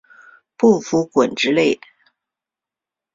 [0.57, 1.81] 不服滚之类的